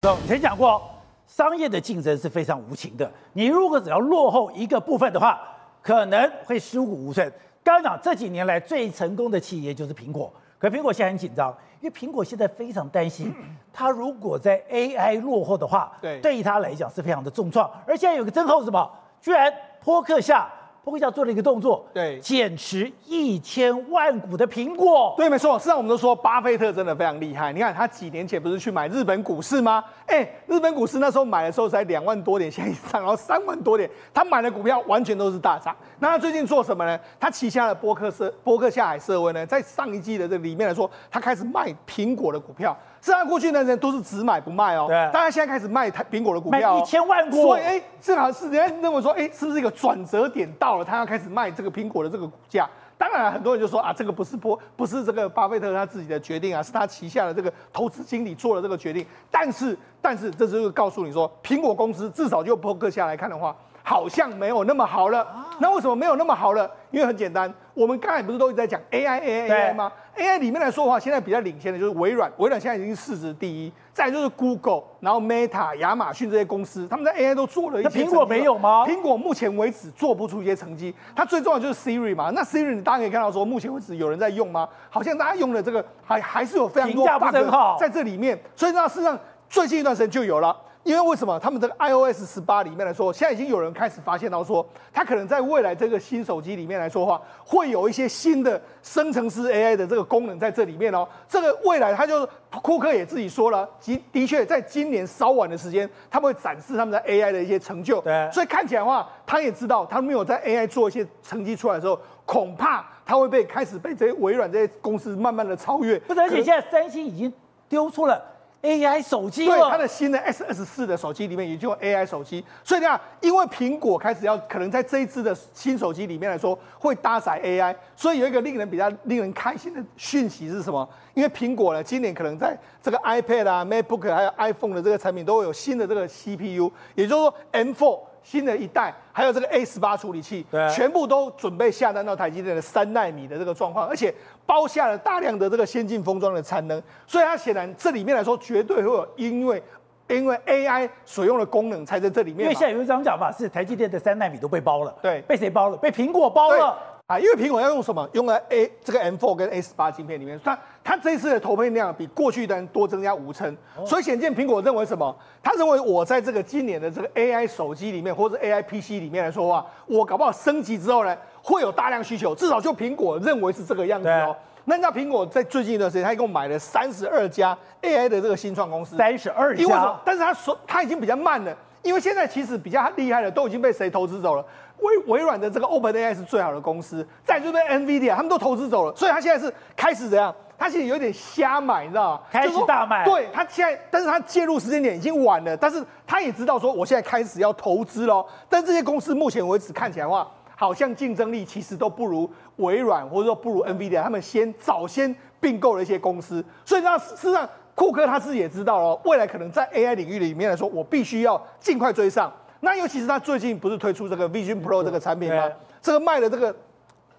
[0.00, 0.80] 以前讲过，
[1.26, 3.10] 商业的竞争是非常无情的。
[3.32, 5.40] 你如果只要落后一个部分的话，
[5.82, 7.28] 可能会尸骨无存。
[7.64, 13.34] 刚刚讲这几年来最成功的企业就是苹果，可苹果现在很紧张，因为苹果现在非常担心，
[13.72, 17.68] 它如果在 AI 落后的话，对，对于它来讲是非常的重创。
[17.84, 18.88] 而现在有个真后是什么？
[19.20, 19.52] 居然
[19.82, 20.48] 波克夏。
[20.88, 25.12] 波克夏做了一个动作，对，减持一千万股的苹果。
[25.18, 25.58] 对，没错。
[25.58, 27.52] 实际上我们都说巴菲特真的非常厉害。
[27.52, 29.84] 你看他几年前不是去买日本股市吗？
[30.06, 33.90] 哎，日本股市那时候买的时候才两万多点，现在涨到三万多点。
[34.14, 35.76] 他买的股票完全都是大涨。
[35.98, 36.98] 那他最近做什么呢？
[37.20, 42.74] 他旗下的波克社波克夏海瑟威呢，在上一季的这里面来说，他开始卖苹果的股票。
[43.00, 44.86] 是啊，过去的人都是只买不卖哦。
[44.88, 44.96] 对。
[45.12, 47.42] 大家现在开始卖台苹果的股票，卖一千万股。
[47.42, 50.84] 所以，哎，正好是人家认为说，哎，是不是一个转折点到了？
[50.84, 52.68] 他要开始卖这个苹果的这个股价。
[52.96, 59.06] 当然，很多人就说啊，这个不是波，不是这个巴菲特他自己的决定啊，是他旗下的这个投资经理做了这个决定。
[59.30, 63.54] 但是，但是，这就是告诉你说，苹果公司至少就波克下来看的话。
[63.80, 65.26] 好像没有那么好了，
[65.60, 66.70] 那为什么没有那么好了？
[66.90, 77.88] 因为很简单，我们刚才不是都一直在讲 AI AI AI 吗？AI 里面来说的话，现在比较领先的就是微软，微软现在已经市值第一，再就是 Google，然后 Meta、亚马逊这些公司，他们在 AI 都做了一些。
[77.88, 78.84] 那苹果没有吗？
[78.84, 80.92] 苹果目前为止做不出一些成绩。
[81.14, 84.68] 它最重要就是 Siri 嘛，那 Siri 你大家可以看到说，目前为止有人在用吗？
[84.90, 89.16] 好像大家用的这个还还是有非常多 bug 在这里面，所以那事实上
[89.48, 90.56] 最近一段时间就有了。
[90.84, 101.06] 因为为什么他们这个 iOS 十八里面来说，现在已经有人开始发现到说，它可能在未来这个新手机里面来说的话，会有一些新的生成式 AI 的这个功能在这里面哦。
[101.28, 102.26] 这个未来，他就
[102.62, 108.00] 库克也自己说了，的的确在今年稍晚的时间，他们会展示他们的 AI 的一些成就。
[108.00, 115.98] 对，所以看起来的话，他也知道，他没有在 AI 做一些成绩出来的时候，恐怕他会被开始被这些微软这些公司慢慢的超越。
[116.00, 117.30] 不是，而且现在三星已经
[117.68, 118.22] 丢出了。
[118.60, 130.88] AI 手机，对，它的新的 S 二十四的手机里面也就有 AI 手机，所以呢，因为苹果开始要可能在这一支的新手机里面来说会搭载 AI，所以有一个令人比较令人开心的讯息是什么？
[131.14, 138.00] 因为苹果呢，今年可能在这个 iPad 啊、MacBook 还有 iPhone 的这个产品都会有新的这个 CPU，也就是说 M4。
[138.20, 144.14] 新的一代，还有这个 A 十八处理器，对，全部都准备下单到台积电的三纳米的这个状况，而且
[144.48, 149.62] 包下了大量的这个先进封装的产能，所以它显然这里面来说绝对会有因为
[150.08, 152.44] 因为 AI 所用的功能才在这里面。
[152.44, 155.76] 因为现在有一张讲法是台积电的三纳米都被包了，对，被谁包了？
[155.76, 156.78] 被苹果包了。
[157.08, 158.06] 啊，因为苹果要用什么？
[158.12, 165.16] 用了 A 这个 M4 跟 A 十八晶片里面，它它这一次的投片量比过去的多增加五成，所以显见苹果认为什么？
[165.42, 171.16] 他认为我在这个今年的这个 AI 手机里面或者 AI PC 里面来说的话，我搞不好升级之后呢，
[171.48, 174.36] 会有大量需求，至少就苹果认为是这个样子哦。
[174.64, 184.44] 那你知道苹果在最近一段时间，他一共买了三十二家 AI 的这个新创公司，三十二家，因为但是他说他已经比较慢了，因为现在其实比较厉害的都已经被谁投资走了。
[184.80, 190.32] 微微软的这个 OpenAI 是最好的公司，再就是 NVIDIA，他们都投资走了，所以他现在是开始怎样？
[190.56, 192.20] 他现在有点瞎买，你知道吗？
[192.30, 193.04] 开始大卖。
[193.04, 198.26] 对，他现在，但是他介入时间点已经晚了，但是他也知道说，我现在开始要投资喽。
[198.48, 200.28] 但这些公司目前为止看起来的话，
[200.60, 212.32] 好像竞争力其实都不如微软，或者说不如 NVIDIA，他们先早先并购了一些公司，所以呢，事实上库克他自己也知道哦，未来可能在 AI 领域里面来说，我必须要尽快追上。
[212.58, 215.48] 那尤其是他最近不是推出这个 Vision Pro 这个产品吗？
[215.80, 216.52] 这个卖了这个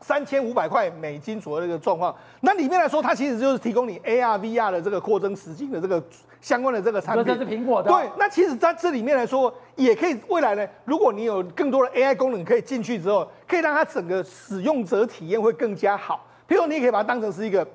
[0.02, 6.04] 三千五百块美金左右的一个状况，那里面来说，它其实就是提供你 AR、VR 的这个扩增实境的这个
[6.42, 7.26] 相关的这个产品。
[7.26, 7.90] 这是苹果的。
[7.90, 16.26] 对，那其实在这里面来说，也可以未来呢，如果你有更多的 AI 功能可以进去之后，可以让它整个使用者体验会更加好。
[16.48, 17.68] 譬如你也可以把它当成是一个。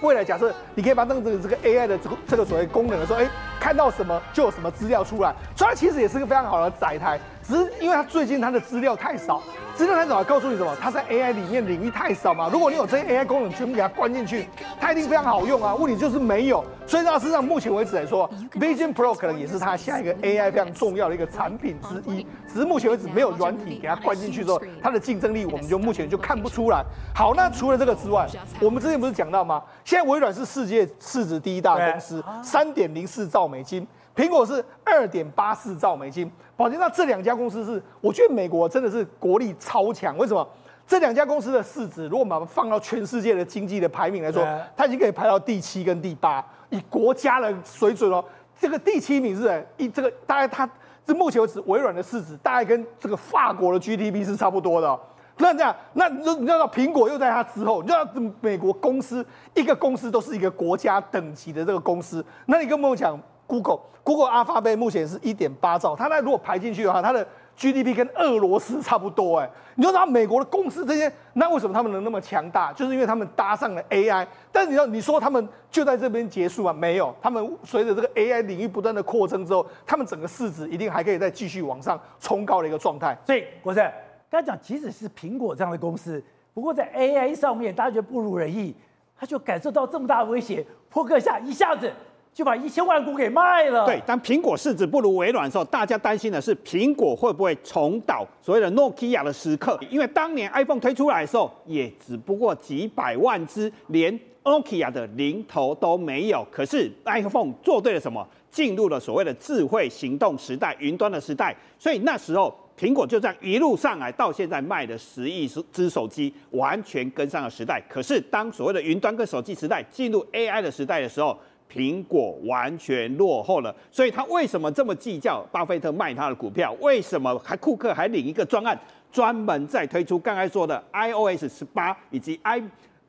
[0.00, 3.30] 未来假设你可以把这个这个 AI 的这个这个所谓功能的时候，哎，
[3.64, 7.18] 看到什么就有什么资料出来，所以它其实也是个非常好的载台。
[7.42, 9.42] 只是因为它最近它的资料太少，
[9.74, 10.74] 资料太少，告诉你什么？
[10.80, 12.48] 它在 AI 里面领域太少嘛。
[12.50, 14.48] 如果你有这些 AI 功能全部给它关进去，
[14.80, 15.74] 它一定非常好用啊。
[15.74, 22.26] 问题就是没有，所以呢，事实上目前为止来说，Vision Pro 可能也是它下一个 AI 非常重要的一个产品之一。
[22.50, 26.82] 只是目前为止没有软体给它关进去之后，它的竞争力我们就目前就看不出来。
[27.14, 28.26] 好，那除了这个之外，
[28.60, 29.62] 我们之前不是讲到吗？
[29.84, 33.86] 现在微软是世界市值第一大公司，三点零四兆美金。
[34.16, 40.16] 苹果是二点八四兆美金，宝杰，那这两家公司是，我觉得美国真的是国力超强。
[40.16, 40.48] 为什么？
[40.86, 44.46] 这两家公司的市值，如果我们把它放到全世界的经济的排名来说，
[44.76, 46.44] 它已经可以排到第七跟第八。
[46.70, 48.24] 以国家的水准哦，
[48.60, 50.68] 这个第七名是一这个大概它，
[51.04, 55.00] 这目前为止微软的市值大概跟这个法国的 GDP 是差不多的。
[55.38, 58.06] 那这样，那你你知道苹果又在它之后，你知道
[58.40, 63.20] 美国公司一个公司都是一个国家等级的这个公司，那你跟我们讲。
[63.46, 67.26] Google，Google Alphabet 目前是一点八兆，它那如果排进去的话，它的
[67.56, 72.72] GDP 跟俄罗斯差不多哎，你就知道美国的公司这些，那为什么他们能那么强大？
[72.72, 74.26] 就是因为他们搭上了 AI。
[74.50, 76.72] 但是你要你说他们就在这边结束啊？
[76.72, 83.16] 没有，他们随着这个 AI 领域不断的扩增之后，他们整个市值一定还可以再继续往上冲高的一个状态。
[83.24, 83.88] 所以国胜
[84.28, 86.20] 刚才讲，即使是苹果这样的公司，
[86.52, 88.74] 不过在 AI 上面大家觉得不如人意，
[89.16, 91.92] 他就感受到这么大的威胁，扑克下一下子。
[92.34, 93.86] 就把一千万股给卖了。
[93.86, 99.78] 对，当苹果市值不如微软的时候，大家担心的是苹果会不会重蹈所谓的诺基亚的时刻？
[99.88, 106.44] 因为当年 iPhone 推出来的时候，也只不过几百万只，连诺基亚的零头都没有。
[106.50, 108.26] 可是 iPhone 做对了什么？
[108.50, 111.56] 进入了所谓的智慧行动时代、云端的时代。
[111.78, 117.80] 所以那时候苹果就这样一路上来，到现在卖的十亿只手机，完全跟上了时代。
[117.88, 121.36] 可是当所谓的云端跟手机时代进入 AI 的时代的时候，
[121.74, 125.44] 苹果完全落后了，所以他为什么这么计较？
[125.50, 128.78] 巴菲特卖他的股票，为什么还库克还领一个专案，
[129.10, 132.62] 专门在推出刚才说的 iOS 十八以及 i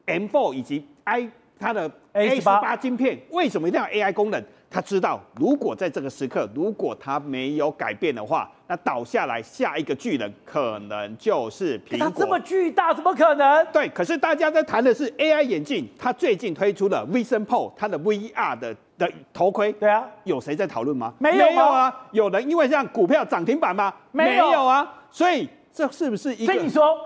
[0.08, 1.30] M4 以及 i
[1.60, 3.20] 它的 A 十八晶片？
[3.30, 4.44] 为什么一定要 AI 功能？
[4.70, 12.00] 他知道，如果在这个时刻，如果他没有改变的话，那倒下来下一个巨人可能就是苹果。
[12.00, 13.66] 它这么巨大，怎么可能？
[13.72, 19.72] 对，可是大家在谈的是 AI 眼镜，他最近推出了 Vision Pro，它的 VR 的的头盔。
[19.74, 21.14] 对啊，有谁在讨论吗？
[21.20, 22.08] 没有，啊。
[22.12, 23.94] 有人因为这样股票涨停板吗？
[24.12, 24.94] 没有，没有啊。
[25.10, 26.52] 所以这是不是一个？
[26.52, 26.98] 所以你说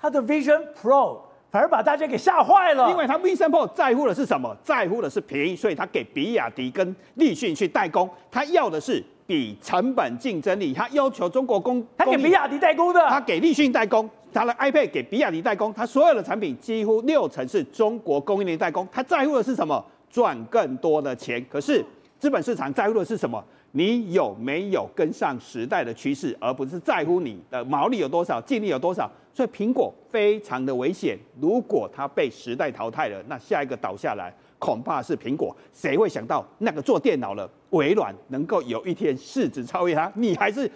[0.00, 1.27] 它的 Vision Pro。
[1.50, 4.54] 反而把大家给吓坏了，因为他 Vision Pro 在乎的是什么？
[4.62, 19.82] 在乎的是便宜，所以他给比亚迪跟立讯去代工，他要的是比成本竞争力，他要求中国工，他给比亚迪代工的，他给立讯代工，他的 iPad 给比亚迪代工，他所有的产品几乎六成是中国供应链代工，他在乎的是什么？
[20.10, 21.44] 赚更多的钱。
[21.50, 21.84] 可是
[22.18, 23.42] 资本市场在乎的是什么？
[23.72, 29.10] 你有没有跟上时代的趋势，而不是在乎你的毛利有多少、净利有多少？
[29.32, 31.16] 所以苹果非常的危险。
[31.40, 35.56] 如果它被时代淘汰了，那下一个倒下来恐怕是苹果。
[35.72, 40.10] 谁会想到那个做电脑的微软能够有一天市值超越它？
[40.16, 40.68] 你还是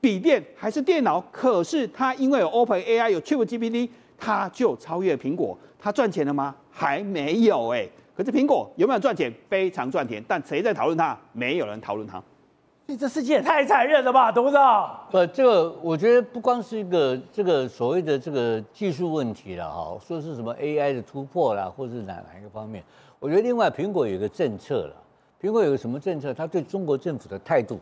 [0.00, 1.20] 笔电还是电脑？
[1.32, 3.88] 可是它因为有 OpenAI 有 ChatGPT，
[4.18, 5.58] 它就超越苹果。
[5.78, 6.54] 它赚钱了吗？
[6.70, 9.32] 还没有哎、可是苹果有没有赚钱？
[9.48, 10.22] 非常赚钱。
[10.28, 11.18] 但谁在讨论它？
[11.32, 12.22] 没有人讨论它。
[12.86, 15.06] 你这世界也太残忍了吧，董事长？
[15.10, 22.84] 不，这个我觉得不光是一个这个所谓的这个技术问题了哈，说是什么 AI 的突破啦，或是哪哪一个方面？
[23.18, 24.94] 我觉得另外苹果有一个政策了，
[25.40, 26.34] 苹果有个什么政策？
[26.34, 27.80] 他对中国政府的态度，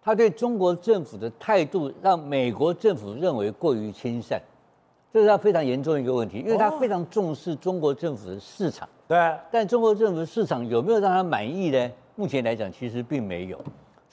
[0.00, 4.40] 他对中国政府的态度让美国政府认为过于亲善，
[5.12, 8.88] 这是他非常严重的一个问题，因为他非常重视中国政府的市场。
[9.08, 9.18] 对，
[9.50, 11.90] 但中国政府的市场有没有让他满意呢？
[12.14, 13.58] 目前来讲，其实并没有。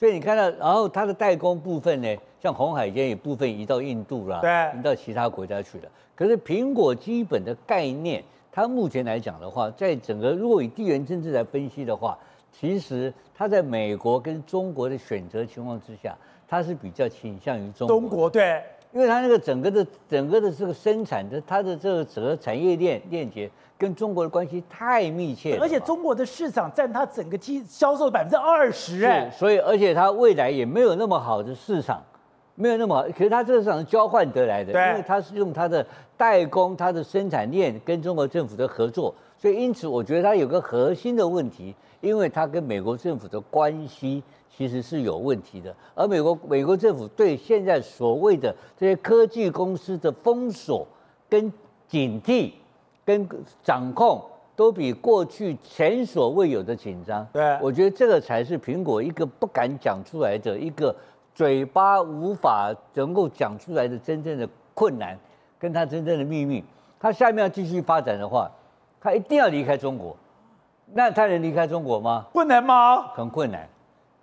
[0.02, 2.08] 所以你看到，然后它的代工部分呢，
[2.40, 5.84] 像红海间有部分移到印度了，对，移到其他国家去了。
[6.16, 8.20] 可是苹果基本的概念，
[8.50, 12.18] 它目前来讲的话，在整个如果以地缘政治来分析的话，
[12.50, 16.18] 其实它在美国跟中国的选择情况之下，
[16.48, 18.00] 它是比较倾向于中国。
[18.00, 18.60] 中国对，
[18.92, 23.50] 因为它那个整个的整个的这个生产的它的这个整个产业链链接。
[23.78, 32.00] 跟中国的关系太密切了，而且中国的市场占它整个机销售的百分之二十，哎，所以而且它未来也没有那么好的市场，
[32.54, 35.84] 没有那么好，可是它这个市场是交换得来的，因为它是用它的
[36.16, 44.22] 代工、它的生产链跟中国政府的合作，所以因此我觉得它有个核心的问题，因为它跟美国政府的关系
[44.56, 50.86] 其实是有问题的，而美国美国政府对现在所谓的这些科技公司的封锁
[51.28, 51.52] 跟
[51.88, 52.52] 警惕。
[53.04, 53.28] 跟
[53.64, 54.22] 掌控
[54.54, 57.26] 都比过去前所未有的紧张。
[57.32, 60.94] 对，我觉得这个才是苹果一个不敢讲出来的一个
[61.34, 65.18] 嘴巴无法能够讲出来的真正的困难，
[65.58, 66.62] 跟它真正的秘密。
[67.00, 68.48] 它下面要继续发展的话，
[69.00, 70.16] 它一定要离开中国。
[70.92, 72.26] 那他能离开中国吗？
[72.32, 73.08] 不能吗？
[73.14, 73.68] 很困难，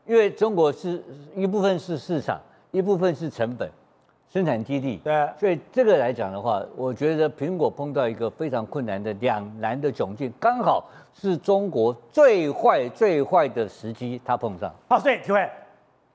[0.09, 0.99] 因为中国是
[1.35, 3.69] 一部分是市场，一部分是成本。
[4.27, 14.71] 生产基地，对，所以这个来讲的话，我觉得苹果碰到一个非常困难的两难的窘境，刚好是中国最坏最坏的时机，它碰上。
[14.87, 15.47] 好，所以体会，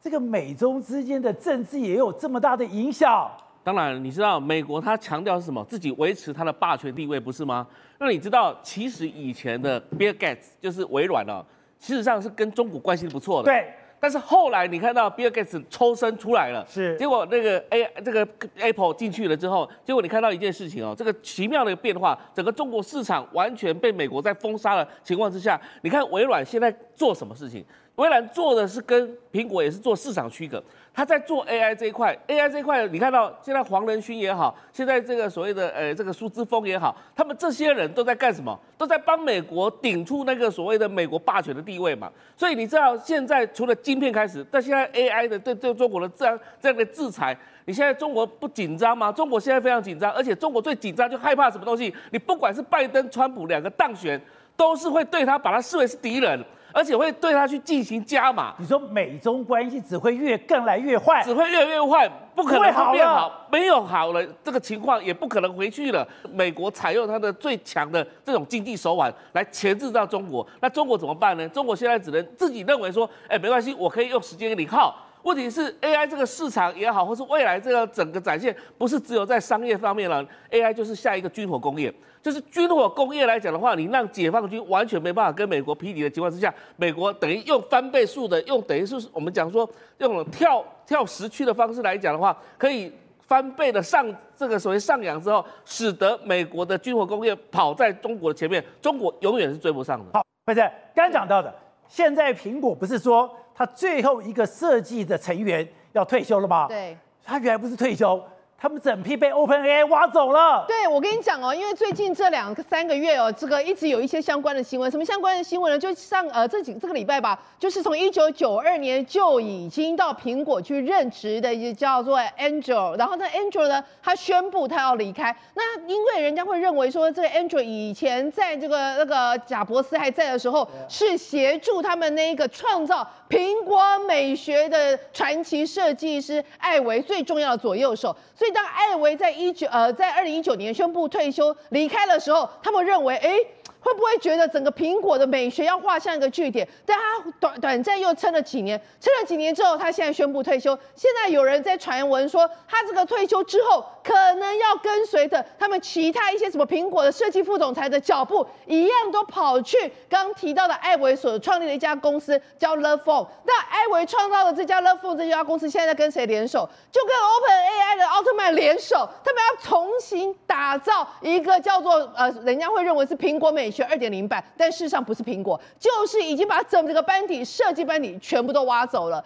[0.00, 3.28] 这个美中之间的政治也有这么大的影响。
[3.64, 5.64] 当然，你知道美国它强调是什么？
[5.64, 7.66] 自己维持它的霸权地位，不是吗？
[7.98, 11.44] 那你知道，其实以前的 Bill Gates 就是微软哦，
[11.80, 13.46] 事实上是跟中国关系不错的。
[13.46, 13.72] 对。
[14.04, 27.64] 但是后来你看到 B I G S 抽身出来了，是，结果那个 A 这个 Apple 进去了之后，结果你看到一件事情哦，这个奇妙的变化，整个中国市场完全被美国在封杀的情况之下，你看微软现在做什么事情？
[27.96, 30.62] 微软做的是跟苹果也是做市场区隔。
[30.92, 38.56] 他在做 AI 这一块，AI 这一块，你看到现在黄仁勋也好，现在这个所谓的呃这个苏姿丰也好，他们这些人都在干什么？
[38.78, 42.08] 都在帮美国顶出那个所谓的美国霸权的地位嘛。
[42.36, 49.10] 所以你知道现在除了晶片开始，但现在 AI 的对对中国的这样这样的制裁，你现在中国不紧张吗？
[49.10, 51.92] 中国现在非常紧张，而且中国最紧张就害怕什么东西？
[52.12, 54.20] 你不管是拜登、川普两个当选，
[54.56, 56.40] 都是会对他把他视为是敌人。
[56.74, 58.52] 而且会对他去进行加码。
[58.58, 66.06] 你说美中关系只会越更来越坏，只会越来越坏，不可能会变好，没有好了这个情况也不可能回去了。
[66.32, 71.48] 美国采用它的最强的这种经济手腕来钳制到中国，那中国怎么办呢？
[71.50, 74.96] 中国现在只能自己认为说，哎，没关系，我可以用时间给你耗。
[75.24, 81.92] 问题是 AI 这个市场也好，或是未来这个整个展现，不是只有在商业方面了，AI 就是下一个军火工业。
[82.22, 92.92] 就是军火工业来讲的话，你让解放军完全没办法跟美国匹敌的情况之下，美国等于用翻倍数的，用等于是我们讲说用跳跳时区的方式来讲的话，可以
[93.26, 100.04] 翻倍的上这个所谓上扬之后，使得美国的军火工业跑在中国的前面，中国永远是追不上的。
[100.12, 101.54] 好，辉正刚讲到的，
[101.88, 103.34] 现在苹果不是说。
[103.54, 106.66] 他最后一个设计的成员要退休了吗？
[106.66, 108.22] 对，他原来不是退休。
[108.56, 110.64] 他们整批被 OpenAI 挖走了。
[110.66, 114.90] 对，我跟你讲哦，因为最近这两个三个月哦，这个一直有一些相关的新闻。
[114.90, 115.78] 什么相关的新闻呢？
[115.78, 122.96] 就上呃这几这个礼拜吧，就是从一九九二年就已经到苹果去任职的，一个叫做 Angel。
[122.96, 125.36] 然后这，Angel 呢，他宣布他要离开。
[125.54, 138.52] 那因为人家会认为说，这个 Angel 以前在这个那个贾伯斯还在的时候，是协助他们那个创造苹果美学的传奇设计师艾维最重要的左右手，所所以。
[138.52, 143.38] 当艾维在一九呃在二零一九年宣布退休离开的时候，他们认为，哎。
[143.84, 146.66] 会不会觉得整个苹果的美学要画上一个句点？
[146.86, 150.76] 但他短短暂又撑了几年，撑了几年之后，他现在宣布退休。
[150.96, 163.26] 现在有人在传闻说，他这个退休之后，可能要跟随着他们其他一些什么苹果的设计副总裁的脚步，一样都跑去刚提到的艾维所创立的一家公司叫 LovePhone。
[163.44, 166.66] 那艾维创造的这家 LovePhone 这家公司，现在在跟谁联手？
[166.90, 173.73] 就跟 OpenAI 的奥特曼联手，他们要重新打造一个叫做呃，人家会认为是苹果美。
[173.74, 179.22] 学二点零版，但事实上不是苹果，就是已经把整个班底设计班底全部都挖走了。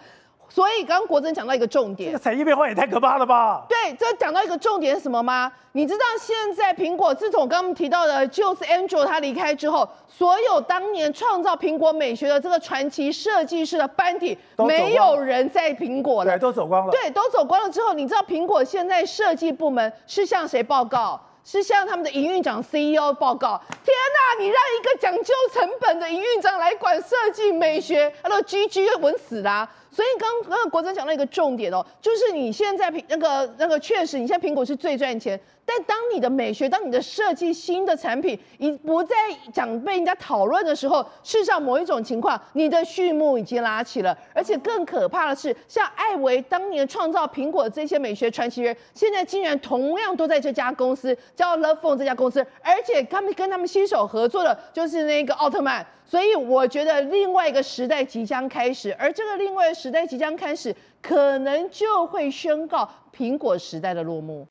[0.51, 3.63] 所以刚刚国珍讲到一个重点，这个产业变化也太可怕了吧？
[3.69, 5.51] 对，这讲到一个重点是什么吗？
[5.73, 16.91] 你知道现在苹果自从刚刚提到的，就是 Andrew 他离开之后，所有当年创造苹果美学的这个传奇设计师的班底，没有人在苹果了，对，都走光了。
[16.91, 21.21] 对，都走光了之后，你知道苹果现在设计部门是向谁报告？
[21.43, 23.61] 是向他们的营运长 CEO 报告。
[23.83, 35.39] 天哪，你让一个讲究成本的营运长来管设计美学，他都 GG 要稳死啦、所以刚刚国珍讲到一个重点哦，就是你现在苹那个那个确实，你现在苹果是最赚钱。
[35.71, 39.15] 但当你的美学，当你的设计新的产品，已不再
[39.53, 44.17] 讲被人家讨论的时候，事实上某一种情况，你的序幕已经拉起了。
[44.33, 55.85] 而且更可怕的是，像艾维当年创造苹果这些美学传奇人，现在竟然同样都在这家公司，叫 LovePhone 这家公司，而且他们跟他们新手合作的就是那个奥特曼。
[56.03, 64.47] 所以我觉得另外一个时代即将开始，而这个另外一个时代即将开始，可能就会宣告苹果时代的落幕。